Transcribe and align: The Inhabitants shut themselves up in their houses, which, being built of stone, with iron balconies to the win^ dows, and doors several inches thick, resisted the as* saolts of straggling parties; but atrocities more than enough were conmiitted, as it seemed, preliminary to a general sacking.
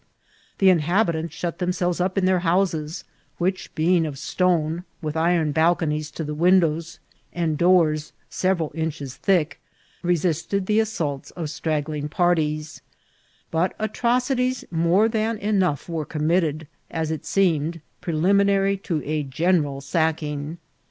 The 0.57 0.71
Inhabitants 0.71 1.35
shut 1.35 1.59
themselves 1.59 2.01
up 2.01 2.17
in 2.17 2.25
their 2.25 2.39
houses, 2.39 3.03
which, 3.37 3.69
being 3.75 4.01
built 4.01 4.13
of 4.13 4.17
stone, 4.17 4.83
with 4.99 5.15
iron 5.15 5.51
balconies 5.51 6.09
to 6.13 6.23
the 6.23 6.35
win^ 6.35 6.59
dows, 6.59 6.97
and 7.33 7.55
doors 7.55 8.11
several 8.27 8.71
inches 8.73 9.15
thick, 9.15 9.59
resisted 10.01 10.65
the 10.65 10.79
as* 10.79 10.89
saolts 10.91 11.31
of 11.33 11.51
straggling 11.51 12.09
parties; 12.09 12.81
but 13.51 13.75
atrocities 13.77 14.65
more 14.71 15.07
than 15.07 15.37
enough 15.37 15.87
were 15.87 16.03
conmiitted, 16.07 16.65
as 16.89 17.11
it 17.11 17.23
seemed, 17.23 17.79
preliminary 18.01 18.77
to 18.77 19.03
a 19.05 19.21
general 19.21 19.81
sacking. 19.81 20.57